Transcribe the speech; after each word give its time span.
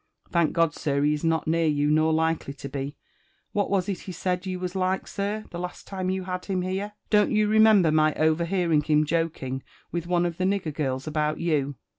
*' 0.17 0.29
Thank 0.33 0.53
God, 0.53 0.73
sir, 0.73 1.03
he 1.03 1.13
is 1.13 1.23
not 1.23 1.47
near 1.47 1.67
you, 1.67 1.91
nor 1.91 2.11
likely 2.11 2.55
to 2.55 2.67
be. 2.67 2.95
What 3.51 3.69
was 3.69 3.87
it 3.87 3.99
he 3.99 4.11
said 4.11 4.47
you 4.47 4.59
was 4.59 4.73
like, 4.73 5.05
sir, 5.07 5.45
the 5.51 5.59
last 5.59 5.85
time 5.85 6.09
you 6.09 6.23
had 6.23 6.45
him 6.45 6.63
here? 6.63 6.93
Don't 7.11 7.29
you 7.29 7.47
remember 7.47 7.91
my 7.91 8.15
overhearing 8.15 8.81
him 8.81 9.05
joking 9.05 9.61
with 9.91 10.07
one 10.07 10.25
of 10.25 10.37
the 10.39 10.45
nigger>girls 10.45 11.05
about 11.05 11.39
you?" 11.39 11.75